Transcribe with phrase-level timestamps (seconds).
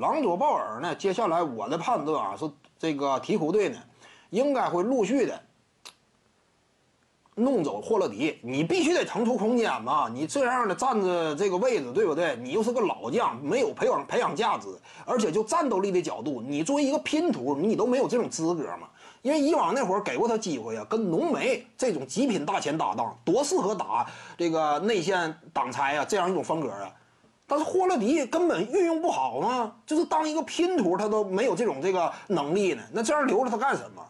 [0.00, 3.78] 朗佐鲍尔呢，接下来我的判断啊是这个鹈鹕队呢，
[4.30, 5.40] 应该会陆续的
[7.34, 8.38] 弄走霍勒迪。
[8.42, 12.36] 你必须得腾出空间嘛，你这样的站着这个位置，对不对？
[12.36, 14.68] 你又是个老将，没有培养培养价值，
[15.04, 18.88] 而且就战斗力的角度，你作为一个拼图，你都没有这种资格嘛。
[19.22, 24.06] 因为以往那会儿给过他机会啊，跟浓眉这种极品大前搭档，多适合打
[24.38, 26.92] 这个内线挡拆啊，这样一种风格啊。
[27.46, 32.82] 但是霍勒迪根本运用不好嘛，就是当一个拼图，他都没有这种这个能力呢。
[32.92, 34.04] 那这样留着他干什么？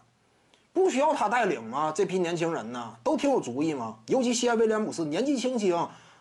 [0.73, 1.93] 不需要他带领吗？
[1.95, 3.97] 这批年轻人呢，都挺有主意吗？
[4.07, 5.77] 尤其西安威廉姆斯年纪轻轻，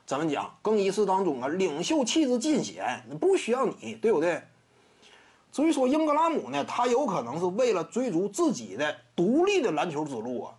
[0.05, 0.53] 怎么讲？
[0.61, 4.41] 更衣室当中啊，领袖气质尽显，不需要你，对不对？
[5.53, 10.53] 至于说英格拉姆呢，他有可能是为了追逐自己的独立的篮球之路啊，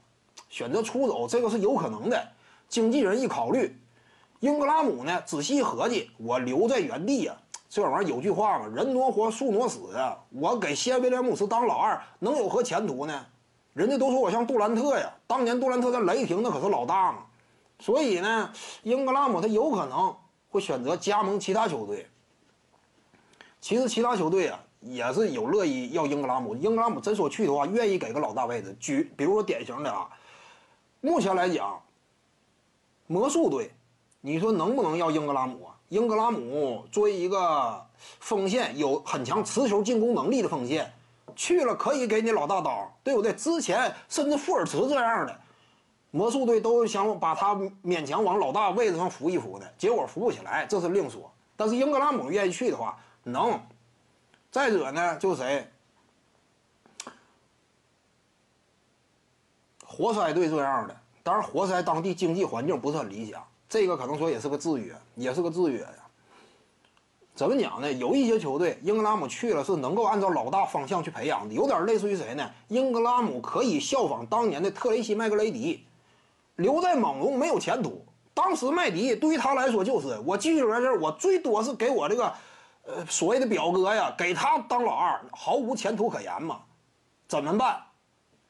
[0.49, 2.29] 选择出走，这个是有可能的。
[2.69, 3.79] 经纪人一考虑。
[4.41, 5.23] 英格拉姆呢？
[5.25, 7.35] 仔细一合计，我留在原地呀，
[7.69, 10.19] 这玩意儿有句话嘛，人挪活，树挪死啊。
[10.31, 13.27] 我给西安威廉姆斯当老二，能有何前途呢？
[13.73, 17.25] 人家都说我像杜兰特呀，当年杜兰特在雷霆那可是老大嘛。
[17.79, 18.51] 所以呢，
[18.83, 20.15] 英格拉姆他有可能
[20.51, 22.07] 会选择加盟其他球队。
[23.61, 28.77] 其实其他球队啊也是有乐意要英格拉姆，英格拉姆真说去的话，愿意给个老大位置。
[28.79, 30.09] 举比如说典型的啊，
[31.01, 31.81] 目前来讲，
[33.07, 33.71] 魔术队。
[34.27, 35.79] 你说能不能要英格拉姆啊？
[35.89, 37.87] 英格拉姆作为一个
[38.19, 40.93] 锋线，有很强持球进攻能力的锋线，
[41.37, 43.33] 去了可以给你老大当，对不对？
[43.35, 45.41] 之前甚至富尔茨这样的
[46.11, 51.31] 魔术队都想把他勉强往老大位置上扶一扶的，结果扶不起来，这是另说。
[51.57, 53.61] 但是英格拉姆愿意去的话，能。
[54.51, 55.71] 再者呢，就是谁？
[59.85, 63.41] 活塞队这样的，当然活塞当地经济环境不是很理想。
[63.69, 65.93] 这个可能说也是个制约，也是个制约呀。
[67.35, 67.93] 怎么讲呢？
[67.93, 72.51] 有一些球队，英格拉姆去了是能够按照老大方向去培养的，有点类似于谁呢？
[72.69, 75.85] 英格拉姆可以效仿当年的特雷西·麦格雷迪，
[76.55, 78.03] 留在猛龙没有前途。
[78.33, 82.33] 当时麦迪对于他来说就是我继续留在这儿，我最多是给我这个，
[82.87, 86.63] 呃，所谓的表哥呀，给他当老二，毫无前途可言嘛。
[87.29, 87.83] 怎么办？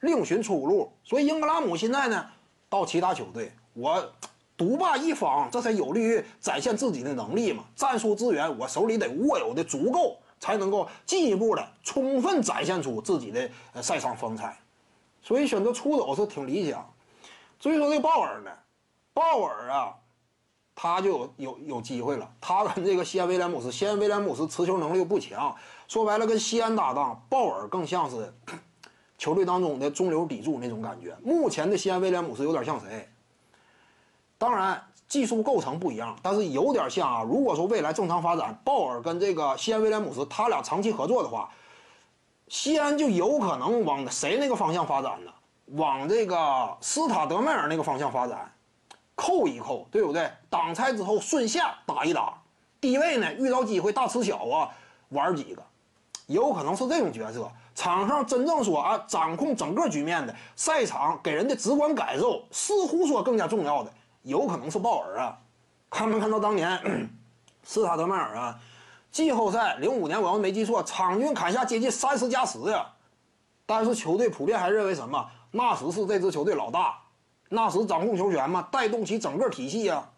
[0.00, 0.92] 另寻出路。
[1.02, 2.24] 所以英格拉姆现在呢，
[2.68, 4.12] 到其他球队，我。
[4.56, 7.64] 独霸一方，这才有利于展现自己的能力嘛。
[7.74, 13.50] 战术资源我手里得握有的足够，才能够进一步的充分展现出自己的
[13.82, 14.58] 赛场风采。
[15.22, 16.88] 所以选择出走是挺理想。
[17.58, 18.50] 至于说这鲍尔呢，
[19.12, 19.94] 鲍尔啊，
[20.74, 22.30] 他就有有有机会了。
[22.40, 25.54] 他跟这个西安威廉姆斯，西安威廉姆斯持球能力又不强，
[25.88, 28.32] 说白了跟西安搭档，鲍尔更像是
[29.18, 31.16] 球队当中的中流砥柱那种感觉。
[31.22, 33.08] 目前的西安威廉姆斯有点像谁？
[34.38, 37.22] 当然，技术构成不一样，但是有点像啊。
[37.22, 41.48] 如果说未来正常发展，鲍尔跟这个西安威廉姆斯他俩长期合作的话，
[42.48, 45.30] 西安就有可能往谁那个方向发展呢？
[45.72, 48.52] 往这个斯塔德迈尔那个方向发展，
[49.14, 50.30] 扣一扣，对不对？
[50.50, 52.34] 挡拆之后顺下打一打，
[52.80, 54.70] 低位呢遇到机会大吃小啊，
[55.08, 55.62] 玩几个，
[56.26, 57.50] 有可能是这种角色。
[57.74, 63.92] 场上真正说啊，掌控整个局面的赛场给人的直观感受，似乎说更加重要的。
[64.26, 65.38] 有可能是鲍尔啊，
[65.88, 67.08] 看没看到当年
[67.62, 68.58] 斯塔德迈尔啊？
[69.12, 72.84] 季后赛零五年，我要没记错，场均砍下接近三十加十呀。
[73.64, 75.30] 但是球队普遍还认为什么？
[75.52, 76.98] 纳什是这支球队老大，
[77.50, 80.08] 纳什掌控球权嘛，带动起整个体系呀。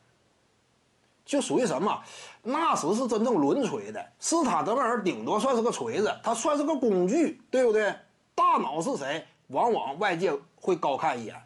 [1.26, 2.02] 就属于什么？
[2.42, 7.94] 纳什是真正轮锤的，斯塔德迈尔顶多算是个锤子，他算是个工具，对不对？
[8.34, 9.26] 大脑是谁？
[9.48, 11.36] 往往外界会高看一眼。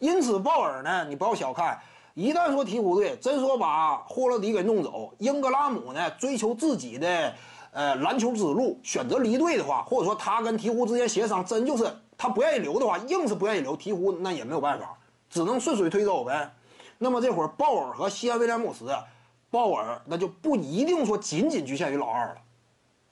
[0.00, 1.80] 因此，鲍尔呢，你不要小看。
[2.18, 7.32] 一旦说鹈鹕队真说把霍勒迪给弄走，英格拉姆呢追求自己的
[7.70, 14.98] 呃篮球之路，选择离队的话，或者说他跟鹈鹕之间协商，真就是他不愿意留的话，硬是不愿意留，鹈鹕那也没有办法，
[15.30, 16.52] 只能顺水推舟呗。
[16.98, 18.92] 那么这会儿鲍尔和西安威廉姆斯，
[19.48, 22.38] 鲍尔那就不一定说仅仅局限于老二了，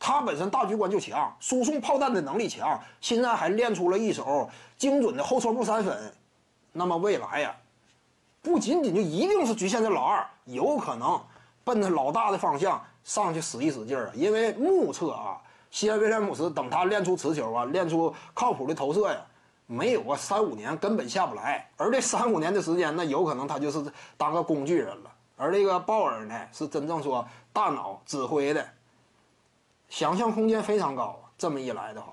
[0.00, 6.12] 他本身大局观就强，输送炮弹的能力强，现在还练出了一手精准的后撤步三分，
[6.72, 7.54] 那么未来呀。
[8.46, 11.20] 不仅仅就一定是局限在老二，有可能
[11.64, 14.12] 奔着老大的方向上去使一使劲儿啊！
[14.14, 15.36] 因为目测啊，
[15.72, 19.20] 西安威廉姆斯等他练出持球啊，练出靠谱的投射呀，
[19.66, 21.68] 没有啊三五年根本下不来。
[21.76, 23.84] 而这三五年的时间，那有可能他就是
[24.16, 25.10] 当个工具人了。
[25.36, 28.64] 而这个鲍尔呢，是真正说大脑指挥的，
[29.88, 31.18] 想象空间非常高！
[31.36, 32.12] 这么一来的话。